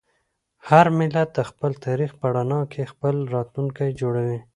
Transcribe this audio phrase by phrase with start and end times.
[0.69, 4.39] هر ملت د خپل تاریخ په رڼا کې خپل راتلونکی جوړوي.